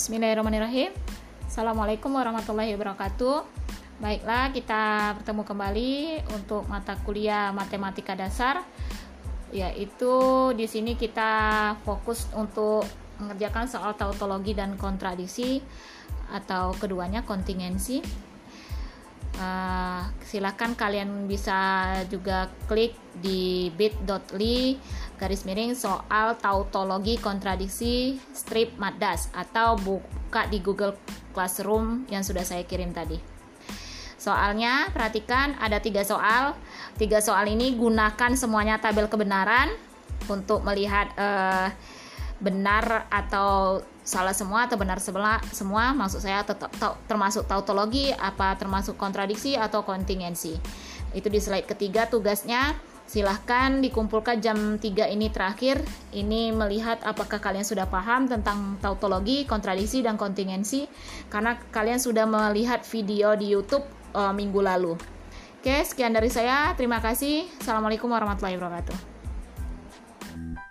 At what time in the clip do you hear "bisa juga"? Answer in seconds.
21.24-22.52